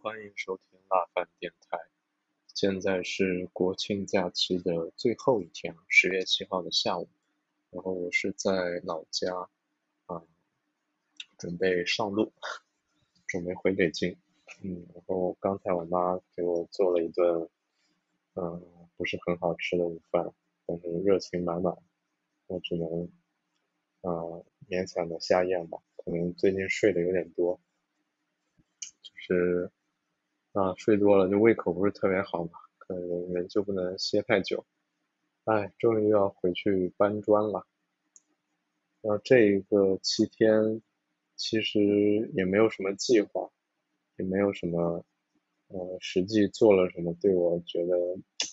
[0.00, 1.76] 欢迎收听辣饭电台。
[2.54, 7.08] 现在是国庆假期的最后一天，十月七号的下午。
[7.70, 9.50] 然后我是在老家，
[10.06, 10.22] 啊，
[11.36, 12.32] 准备上路，
[13.26, 14.16] 准备回北京。
[14.62, 17.48] 嗯，然后刚才我妈给我做了一顿，
[18.34, 18.62] 嗯，
[18.96, 20.32] 不是很好吃的午饭，
[20.64, 21.76] 但是热情满满，
[22.46, 23.10] 我只能，
[24.02, 24.14] 啊，
[24.68, 25.78] 勉强的下咽吧。
[25.96, 27.60] 可能最近睡得有点多，
[29.02, 29.72] 就是。
[30.58, 34.66] 啊，睡多了就胃口不是特别好嘛，可能人就不能歇太久。
[35.44, 37.64] 哎，终于要回去搬砖了。
[39.00, 40.82] 然后这一个七天，
[41.36, 41.78] 其实
[42.34, 43.48] 也没有什么计划，
[44.16, 45.04] 也没有什么，
[45.68, 47.96] 呃，实际做了什么对我觉得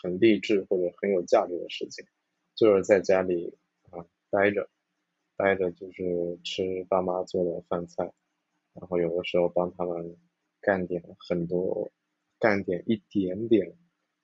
[0.00, 2.06] 很励志或者很有价值的事情，
[2.54, 3.58] 就是在家里
[3.90, 4.70] 啊待着，
[5.36, 8.12] 待着就是吃爸妈做的饭菜，
[8.74, 10.16] 然后有的时候帮他们。
[10.60, 11.90] 干点很多，
[12.38, 13.72] 干点一点点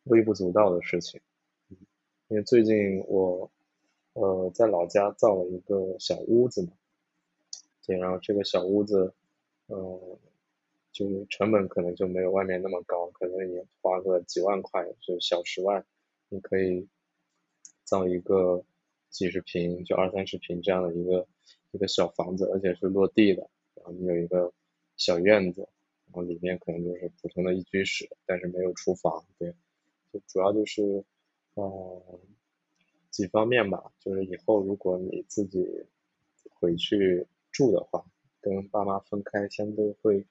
[0.04, 1.20] 微不足道的事情。
[2.28, 3.50] 因为最近我
[4.14, 6.72] 呃在老家造了一个小屋子嘛，
[7.86, 9.14] 对，然后这个小屋子，
[9.68, 10.18] 嗯，
[10.90, 15.84] 就是成本可能就没有外面那么高，可能也花个几万块，就小十万，
[16.28, 16.88] 你可以
[17.84, 18.64] 造一个
[19.10, 21.28] 几十平，就二三十平这样的一个
[21.72, 24.52] 一个小房子，而且是落地的，然后你有一个
[24.96, 25.68] 小院子。
[26.14, 29.52] 然后里面可能就是普通的一居室，但是没有厨房，对，
[30.12, 31.04] 就主要就是，
[31.54, 32.20] 呃，
[33.10, 35.66] 几方面吧，就是以后如果你自己
[36.52, 38.06] 回去住的话，
[38.40, 40.24] 跟爸妈分开相对会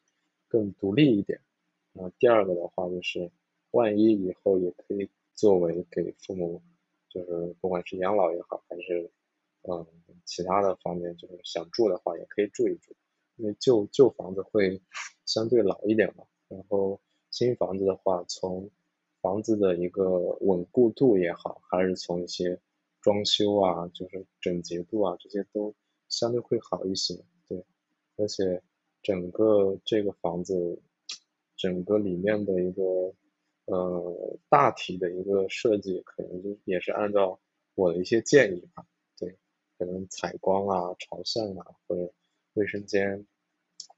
[0.48, 1.42] 更独立一点。
[1.92, 3.30] 然后第二个的话就是，
[3.72, 6.62] 万一以后也可以作为给父母，
[7.10, 9.12] 就是不管是养老也好，还是
[9.64, 9.86] 嗯
[10.24, 12.96] 其他的方面，就是想住的话也可以住一住。
[13.36, 14.82] 因为旧旧房子会
[15.26, 17.00] 相对老一点嘛，然后
[17.32, 18.70] 新房子的话，从
[19.22, 22.60] 房子的一个稳固度也好，还是从一些
[23.02, 25.74] 装修啊，就是整洁度啊，这些都
[26.10, 27.24] 相对会好一些。
[27.48, 27.66] 对，
[28.18, 28.62] 而且
[29.02, 30.80] 整个这个房子，
[31.58, 32.84] 整个里面的一个
[33.66, 37.40] 呃大体的一个设计，可能就也是按照
[37.74, 38.86] 我的一些建议吧。
[39.18, 39.40] 对，
[39.80, 42.14] 可能采光啊、朝向啊，或者。
[42.54, 43.26] 卫生间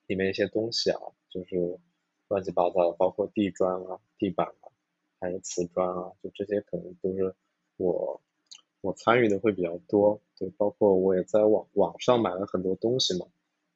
[0.07, 0.99] 里面一些东西啊，
[1.29, 1.79] 就是
[2.27, 4.71] 乱七八糟的，包括地砖啊、地板啊，
[5.19, 7.35] 还有瓷砖啊，就这些可能都是
[7.77, 8.21] 我
[8.81, 10.21] 我参与的会比较多。
[10.37, 13.27] 对，包括我也在网网上买了很多东西嘛。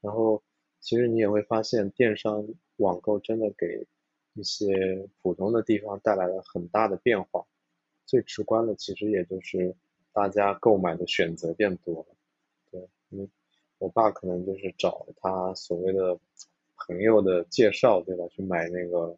[0.02, 0.42] 然后
[0.80, 2.48] 其实你也会发现，电商
[2.78, 3.88] 网购真的给
[4.34, 7.46] 一些普通的地方带来了很大的变化。
[8.06, 9.76] 最直观的其实也就是
[10.14, 12.16] 大家购买的选择变多了。
[12.72, 13.30] 对，嗯。
[13.80, 16.20] 我爸可能就是找他所谓的
[16.76, 18.28] 朋友的介绍，对吧？
[18.28, 19.18] 去买那个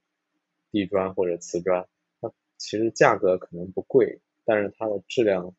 [0.71, 1.87] 地砖或者瓷砖，
[2.19, 5.55] 它其实价格可能不贵，但是它的质量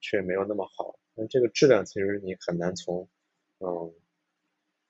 [0.00, 0.98] 却没有那么好。
[1.14, 3.08] 那这个质量其实你很难从
[3.58, 3.94] 嗯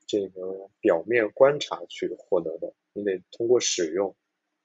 [0.06, 4.16] 这个表面观察去获得的，你得通过使用。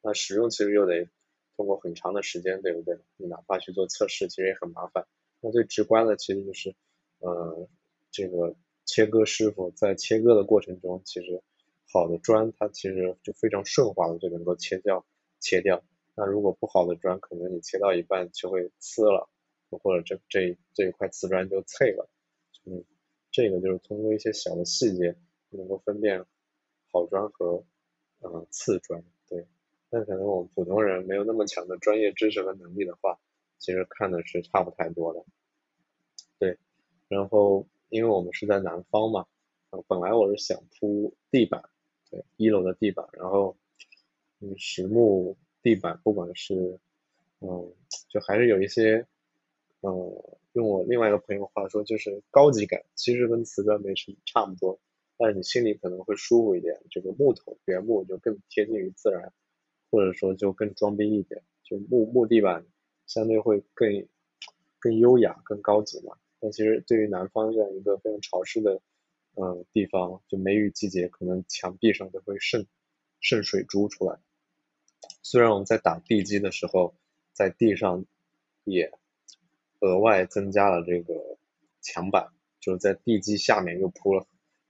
[0.02, 1.08] 那使用其实又得
[1.56, 2.98] 通过很长的时间，对不对？
[3.18, 5.06] 你哪怕去做测试，其实也很麻烦。
[5.40, 6.74] 那最直观的其实就是
[7.20, 7.68] 呃
[8.10, 8.56] 这个。
[8.88, 11.44] 切割师傅在切割的过程中，其实
[11.92, 15.06] 好的砖它其实就非常顺滑的就能够切掉
[15.42, 15.84] 切掉。
[16.16, 19.30] 那如果不好的砖，可能你切到一半就会呲了，
[19.70, 22.10] 或者这这这一块瓷砖就脆了。
[22.64, 22.86] 嗯，
[23.30, 25.16] 这个就是通过一些小的细节
[25.50, 26.26] 能够分辨
[26.92, 27.66] 好砖和
[28.22, 29.04] 嗯次砖。
[29.28, 29.46] 对，
[29.90, 33.20] 但可能我们普通人没有那么强的专业知识和能力的话，
[33.60, 35.26] 其实看的是差不太多的。
[36.40, 36.58] 对，
[37.10, 37.68] 然后。
[37.90, 39.26] 因为我们是在南方嘛，
[39.88, 41.70] 本来我是想铺地板，
[42.10, 43.56] 对，一楼的地板，然后，
[44.40, 46.80] 嗯，实木地板，不管是，
[47.40, 47.74] 嗯，
[48.10, 49.06] 就还是有一些，
[49.82, 49.92] 嗯，
[50.54, 54.80] 用我另外一个朋友话说，就是高级感，其实跟瓷砖没什么差不多，
[55.18, 59.32] 但是你心里可能会舒服一点，这个木头原木就更贴近于自然，
[59.92, 62.66] 或者说就更装逼一点，就木木地板
[63.06, 64.08] 相对会更
[64.80, 66.18] 更优雅、更高级嘛。
[66.40, 68.80] 但其实对于南方这样一个非常潮湿的，
[69.36, 72.68] 嗯地方，就梅雨季节，可能墙壁上都会渗
[73.20, 74.20] 渗水珠出来。
[75.24, 76.96] 虽然我们在打地基的时候，
[77.34, 78.06] 在地上
[78.64, 78.92] 也
[79.80, 81.38] 额外增加了这个
[81.82, 84.26] 墙板，就是在地基下面又铺了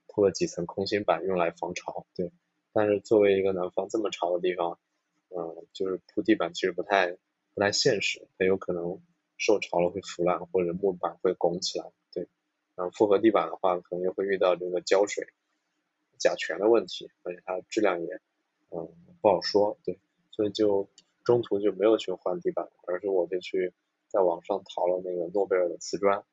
[0.07, 2.05] 铺了几层空心板，用来防潮。
[2.15, 2.31] 对，
[2.73, 4.79] 但是作为一个南方这么潮的地方，
[5.29, 7.17] 嗯，就是铺地板其实不太
[7.53, 9.01] 不太现实，很有可能。
[9.37, 12.27] 受潮了会腐烂，或者木板会拱起来，对。
[12.75, 15.27] 然后复合地板的话，可能又会遇到这个胶水、
[16.19, 18.19] 甲醛的问题，而且它质量也，
[18.69, 18.87] 嗯，
[19.21, 19.99] 不好说，对，
[20.31, 20.87] 所以就
[21.23, 23.73] 中途就没有去换地板，而是我就去
[24.07, 26.23] 在网上淘了那个诺贝尔的瓷砖，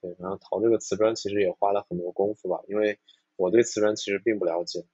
[0.00, 2.98] 对，然后淘这个瓷砖其实也花了很多功夫吧，因为
[3.36, 4.84] 我对瓷砖其实并不了解，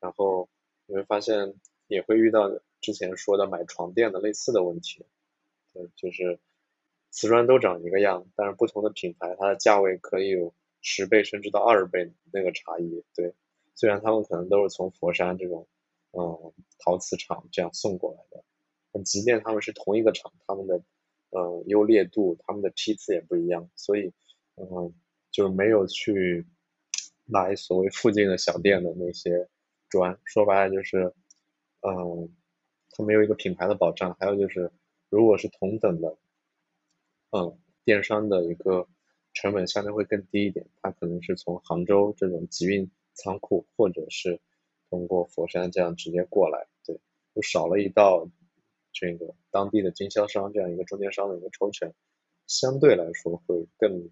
[0.00, 0.48] 然后
[0.86, 1.54] 你会发现
[1.88, 2.50] 也会遇到
[2.80, 5.04] 之前说的买床垫的类似的问题，
[5.74, 6.38] 对，就是
[7.14, 10.52] 瓷砖都长一个样，但是不同的品牌它的价位可以有
[10.82, 13.34] 十倍甚至到二十倍那个差异，对。
[13.76, 15.68] 虽然他们可能都是从佛山这种，
[16.10, 18.44] 嗯，陶瓷厂这样送过来的，
[18.90, 20.82] 但即便他们是同一个厂，他们的，
[21.30, 24.12] 嗯，优劣度，他们的批次也不一样，所以，
[24.56, 24.92] 嗯，
[25.30, 26.46] 就没有去
[27.24, 29.48] 买所谓附近的小店的那些
[29.88, 30.18] 砖。
[30.24, 31.12] 说白了就是，
[31.80, 32.28] 嗯，
[32.90, 34.16] 它没有一个品牌的保障。
[34.18, 34.70] 还有就是，
[35.10, 36.16] 如果是同等的，
[37.36, 38.86] 嗯，电商的一个
[39.32, 42.90] 成本相对会更低一点，它可能是从杭州这种集运。
[43.16, 44.40] 仓库，或者是
[44.90, 46.98] 通过佛山这样直接过来，对，
[47.32, 48.28] 就少了一道
[48.92, 51.94] 这个当地的经销商这样一个中间商的一个抽成，
[52.48, 54.10] 相对来说会更，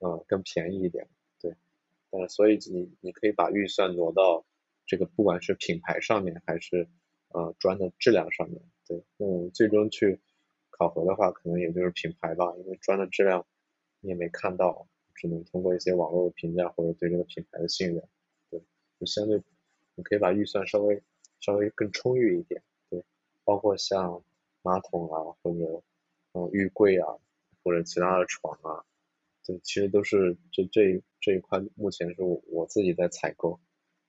[0.00, 1.06] 呃，更便宜一点，
[1.40, 1.54] 对，
[2.10, 4.44] 呃，所以你你可以把预算挪到
[4.84, 6.88] 这个不管是品牌上面还是
[7.28, 10.20] 呃砖的质量上面，对，嗯，最终去
[10.78, 13.46] 考核的话，可能也就是品牌吧，因为砖的质量
[14.00, 18.02] 你也没看到，只能通过一些网络的评价或者对这个品牌的信任。
[18.50, 18.60] 对
[18.98, 19.42] 就相对，
[19.94, 21.02] 你可以把预算稍微
[21.40, 23.04] 稍微更充裕一点，对，
[23.44, 24.22] 包括像
[24.62, 25.82] 马桶啊，或者
[26.32, 27.06] 嗯浴柜啊，
[27.62, 28.84] 或者其他的床啊，
[29.46, 33.60] 对，其实都是这这这一块目前是我我自己在采购，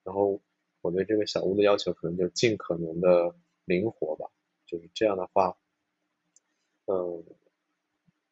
[0.03, 0.41] 然后
[0.81, 3.35] 我对这个小屋的要求可能就尽可能的
[3.65, 4.29] 灵活吧，
[4.65, 5.57] 就是这样的话，
[6.85, 7.23] 嗯，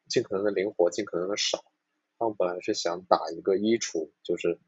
[0.08, 1.64] 尽可能的灵活，尽可能的少。
[2.18, 4.60] 他们本来是想打一个衣橱，就是。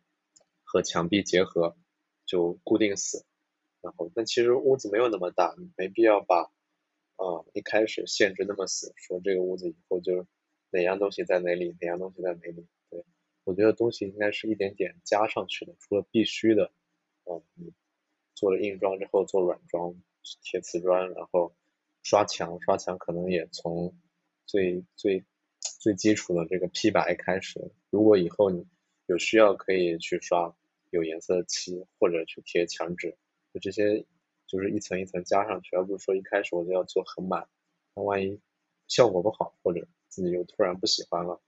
[0.67, 1.77] 和墙壁结合
[2.25, 3.23] 就固定死，
[3.81, 6.51] 然后但其实屋子没有那么大，没必要把
[7.15, 10.27] 啊一开始限制那么死，说这个屋子以后就是
[10.71, 12.67] 哪样东西在哪里，哪样东西在哪里。
[12.89, 13.05] 对，
[13.45, 16.73] 我觉得东西应该是一点点加上去的，除了必须的，
[17.23, 17.41] 嗯，
[18.33, 19.95] 做了硬装之后做软装，
[20.41, 21.55] 贴瓷砖，然后
[22.05, 23.93] 刷墙，刷墙可能也从
[24.45, 25.25] 最最
[25.59, 27.59] 最基础的这个 P 白开始，
[27.89, 28.65] 如果以后你。
[29.07, 30.51] 有需要可以去刷
[30.89, 33.15] 有颜色的漆，或者去贴墙纸，
[33.53, 34.03] 就这些
[34.47, 37.47] 就是一层一层加上去，而不是说一开始我就要做很满，
[37.93, 38.41] 那万一
[38.87, 41.39] 效果不好，或者自己又突然不喜欢了，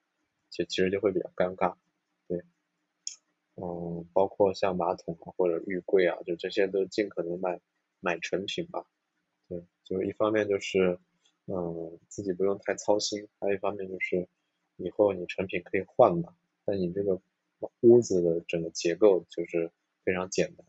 [0.52, 1.78] 就其实就会比较尴尬。
[2.28, 2.44] 对，
[3.56, 7.60] 嗯，包括像马桶啊或者浴柜啊，就这些都尽可能买
[8.02, 8.86] 买成品吧。
[9.88, 11.00] 就是一方面就是
[11.46, 14.28] 嗯自己不用太操心，还有一方面就是
[14.76, 16.36] 以后你成品可以换嘛，
[16.66, 17.22] 但你这个。
[17.82, 19.72] 屋子的整个结构就是
[20.04, 20.64] 非常简单，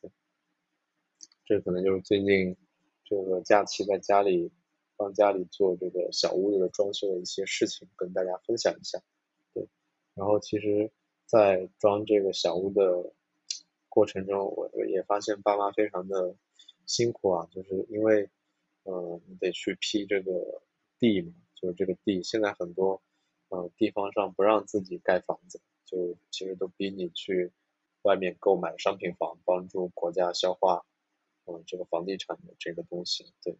[0.00, 0.08] 对，
[1.44, 2.56] 这可能就是最近
[3.04, 4.52] 这个假期在家里
[4.96, 9.02] 帮家里做这个小屋子的装修的一些事情，跟大家分享一下，
[9.52, 9.66] 对，
[10.14, 10.92] 然后其实，
[11.26, 13.12] 在装这个小屋的
[13.88, 16.36] 过程中，我也发现爸妈非常的
[16.86, 18.30] 辛苦啊，就是因为，
[18.90, 20.62] 嗯，你得去批这个
[20.98, 23.02] 地嘛，就是这个地，现在很多，
[23.50, 25.60] 呃，地方上不让自己盖房子。
[25.84, 27.50] 就其实都逼你去
[28.02, 30.86] 外面购买商品房，帮助国家消化，
[31.46, 33.58] 嗯，这个房地产的这个东西，对，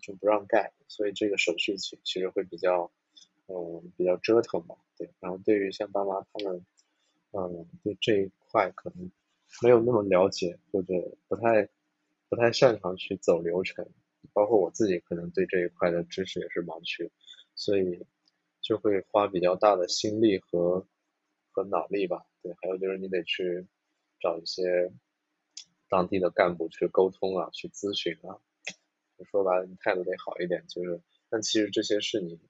[0.00, 2.90] 就不让盖，所以这个手续其其实会比较，
[3.46, 5.10] 嗯，比较折腾吧，对。
[5.20, 6.64] 然后对于像爸妈他们，
[7.32, 9.10] 嗯，对这一块可能
[9.62, 10.92] 没有那么了解，或者
[11.28, 11.68] 不太
[12.28, 13.88] 不太擅长去走流程，
[14.32, 17.10] 包括我自己可能对这一块的知识也是盲区，
[17.54, 18.06] 所以。
[18.66, 20.88] 就会花比较大的心力和
[21.52, 23.66] 和脑力吧，对，还有就是你得去
[24.18, 24.90] 找一些
[25.90, 28.40] 当地的干部去沟通啊，去咨询啊，
[29.30, 32.40] 说白了，你态度得好一点，就是，但其实这些是你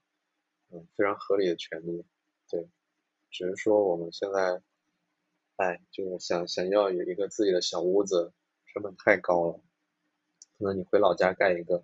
[0.71, 2.04] 嗯非常合理的权利，
[2.49, 2.69] 对，
[3.33, 4.62] 只是说我们现在，
[5.57, 8.33] 哎，就是想想要有一个自己的小屋子，
[8.75, 9.61] 成本太高了，
[10.59, 11.83] 可能你回老家盖一个，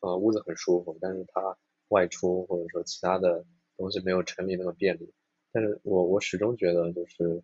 [0.00, 1.56] 呃，屋子很舒服，但是它。
[1.90, 3.46] 外出或者说其他的
[3.78, 5.10] 东西没有城里那么便利，
[5.50, 7.42] 但是我我始终觉得就是，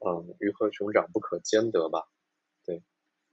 [0.00, 2.06] 嗯，鱼和熊掌不可兼得吧，
[2.66, 2.82] 对，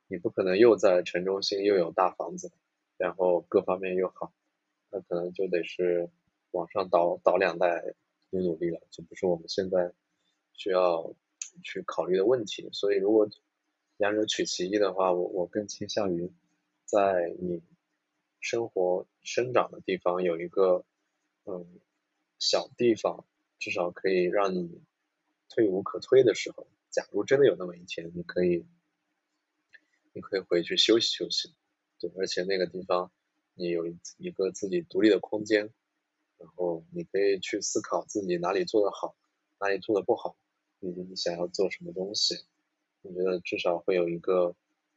[0.07, 2.53] 你不可能又在城中心又有大房子，
[2.95, 4.31] 然后各方面又好，
[4.91, 6.09] 那可能就得是
[6.51, 7.83] 往上倒倒两代
[8.29, 9.91] 努努力了，就不是我们现在
[10.53, 11.13] 需要
[11.65, 12.69] 去考虑的问题。
[12.71, 13.27] 所以如果
[13.97, 16.31] 两者取其一的话，我我更倾向于
[16.85, 17.61] 在你。
[18.41, 20.85] 生活生长的地方有一个
[21.45, 21.65] 嗯
[22.37, 23.25] 小地方，
[23.57, 24.83] 至少可以让你
[25.49, 26.67] 退无可退的时候。
[26.91, 28.67] 假如真的有那么一天，你可以
[30.13, 31.55] 你可以回去休息休息，
[31.97, 33.11] 对，而且那个地方
[33.55, 33.87] 你有
[34.19, 35.73] 一个自己独立的空间，
[36.37, 39.15] 然后你可以去思考自己哪里做得好，
[39.59, 40.37] 哪里做得不好，
[40.81, 42.45] 以及你想要做什么东西。
[43.05, 44.55] 我觉得至少会有一个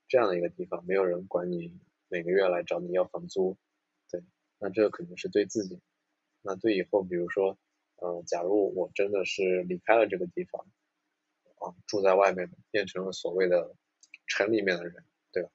[0.08, 3.58] 这样的一个地方，没有人管你每个月来找你要房租，
[4.10, 4.22] 对，
[4.58, 5.78] 那这个肯定是对自己。
[6.40, 7.58] 那对以后，比如说，
[7.96, 10.66] 嗯，假如我真的是离开了这个地方，
[11.56, 13.76] 啊，住在外面，变成了所谓的
[14.26, 15.50] 城里面的人，对吧？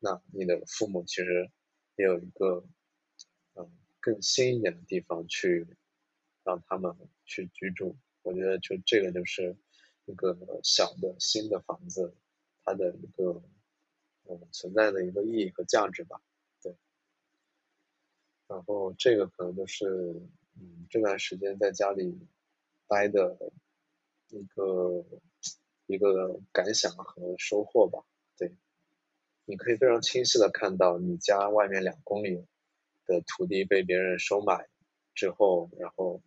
[0.00, 1.48] 那你的父母其实
[1.94, 2.66] 也有一个，
[3.54, 3.70] 嗯，
[4.00, 5.64] 更新一点的地方去
[6.42, 6.92] 让他们
[7.24, 7.96] 去居住。
[8.22, 9.56] 我觉得就这个就是
[10.06, 12.14] 一个小的新的房子，
[12.64, 13.42] 它的一个
[14.28, 16.20] 嗯存在的一个意义和价值吧。
[16.62, 16.76] 对
[18.46, 19.86] 然后这个可能就是，
[20.58, 22.18] 嗯，这段时间在家里
[22.86, 23.36] 待的
[24.28, 25.04] 一个
[25.86, 28.04] 一个感想和收获吧。
[28.36, 28.54] 对，
[29.46, 32.44] 你可以非常清晰的看到你家外面两公里
[33.06, 34.68] 的土地被别人收买
[35.14, 36.20] 之后，然后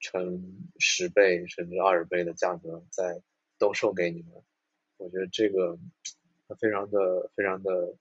[0.00, 3.22] 成十倍甚至二十倍的价格再
[3.58, 4.42] 兜售给你们。
[4.96, 5.78] 我觉得这个
[6.58, 7.94] 非常的非常的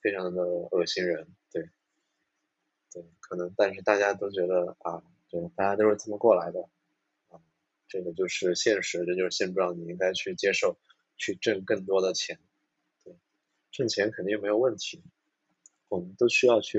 [0.00, 1.28] 非常的恶心人。
[1.52, 1.68] 对。
[2.92, 6.60] 对，可能，但是大家都觉得啊，对，大家都是这么过来的，
[7.26, 7.42] 啊，
[7.88, 10.78] 这个就是现实，这就是现状，你应该去接受，
[11.16, 12.38] 去挣更多的钱，
[13.02, 13.16] 对，
[13.72, 15.02] 挣钱肯定没有问题，
[15.88, 16.78] 我们都需要去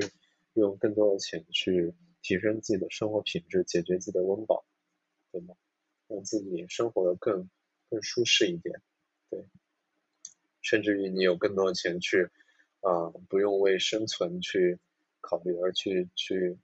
[0.54, 1.92] 用更多的钱去
[2.26, 4.64] 提升自己的生活品质，解决自己的温饱，
[5.30, 5.54] 对吗？
[6.08, 7.48] 让自己生活的更
[7.88, 8.82] 更舒适一点，
[9.30, 9.46] 对，
[10.60, 12.28] 甚至于你有更多的钱去，
[12.80, 14.80] 啊，不用为生存去。
[15.28, 16.56] 考虑而去去，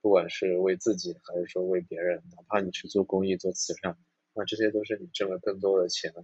[0.00, 3.98] 不管是为自己还是说为别人，哪怕你去做公益、做慈善，
[4.32, 6.14] 那这些都是你挣了更多的钱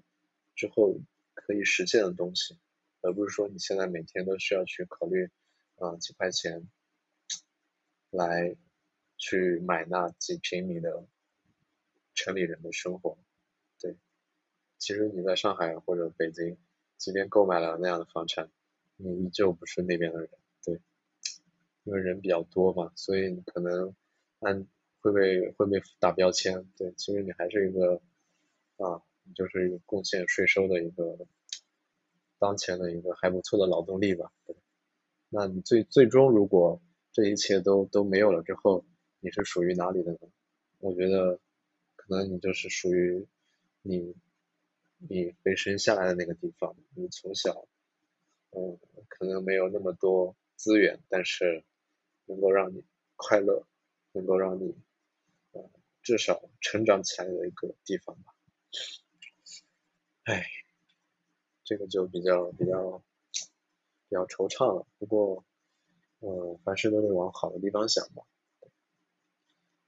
[0.54, 0.96] 之后
[1.34, 2.56] 可以实现的东西，
[3.00, 5.28] 而不是说你现在每天都需要去考虑
[5.74, 6.68] 啊几块钱
[8.10, 8.54] 来
[9.22, 11.06] 去买那几平米的
[12.12, 13.16] 城里人的生活。
[13.80, 13.94] 对，
[14.78, 16.56] 其实你在上海或者北京，
[16.96, 18.50] 即便购买了那样的房产，
[18.96, 20.28] 你依旧不是那边的人。
[20.64, 20.80] 对
[21.84, 23.94] 因为人比较多嘛，所以你可能
[24.40, 24.66] 按
[25.00, 26.68] 会被会被打标签。
[26.76, 28.02] 对，其实你还是一个
[28.78, 31.16] 啊，你就是一个贡献税收的一个
[32.40, 34.32] 当前的一个还不错的劳动力吧。
[34.46, 34.56] 对，
[35.28, 38.84] 那你最最终如果这一切都都没有了之后，
[39.22, 40.18] 你是属于哪里的呢？
[40.80, 41.40] 我觉得
[41.96, 43.26] 可能你就是属于
[43.80, 44.14] 你
[44.98, 46.76] 你被生下来的那个地方。
[46.94, 47.66] 你从小
[48.50, 51.64] 嗯，可能没有那么多资源，但是。
[52.26, 52.84] 能够让你
[53.16, 53.66] 快乐，
[54.12, 54.76] 能够让你
[55.50, 55.70] 呃
[56.02, 58.32] 至少成长起来的一个地方吧。
[60.22, 60.46] 哎，
[61.64, 63.02] 这个就比较比较
[64.08, 64.86] 比较惆怅了。
[64.98, 65.44] 不过，
[66.20, 68.22] 呃，凡事都得往好的地方想吧。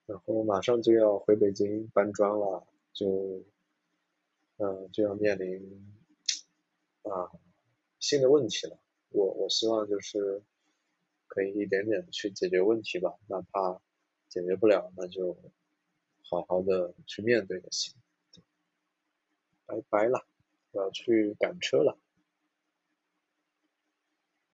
[0.07, 3.45] 然后马上就要回北京搬砖了，就
[4.59, 5.95] 嗯就要面临
[7.03, 7.31] 啊
[7.99, 8.79] 新的问题了。
[9.11, 10.43] 我我希望就是。
[11.27, 13.81] 可以一点点去解决问题吧，哪怕
[14.29, 15.37] 解决不了，那就
[16.23, 17.93] 好好的去面对就行。
[19.67, 20.25] 拜拜了，
[20.71, 21.99] 我要去赶车了。